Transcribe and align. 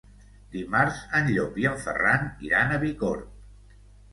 Dimarts 0.53 1.01
en 1.19 1.29
Llop 1.35 1.61
i 1.65 1.67
en 1.73 1.77
Ferran 1.83 2.27
iran 2.49 2.73
a 2.73 2.81
Bicorb. 2.87 3.77